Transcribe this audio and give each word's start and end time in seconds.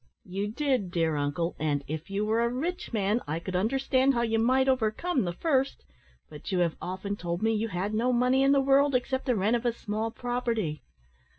"You 0.25 0.47
did, 0.47 0.89
dear 0.89 1.15
uncle; 1.15 1.55
and 1.59 1.83
if 1.87 2.09
you 2.09 2.25
were 2.25 2.41
a 2.41 2.49
rich 2.49 2.91
man, 2.91 3.21
I 3.27 3.37
could 3.37 3.55
understand 3.55 4.15
how 4.15 4.23
you 4.23 4.39
might 4.39 4.67
overcome 4.67 5.25
the 5.25 5.31
first; 5.31 5.85
but 6.27 6.51
you 6.51 6.57
have 6.57 6.75
often 6.81 7.15
told 7.15 7.43
me 7.43 7.53
you 7.53 7.67
had 7.67 7.93
no 7.93 8.11
money 8.11 8.41
in 8.41 8.51
the 8.51 8.59
world 8.61 8.95
except 8.95 9.27
the 9.27 9.35
rent 9.35 9.55
of 9.55 9.63
a 9.63 9.71
small 9.71 10.09
property." 10.09 10.81